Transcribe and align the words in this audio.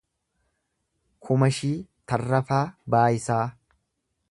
Kumashii 1.27 1.75
Tarrafaa 2.13 2.63
Baayisaa 2.95 3.41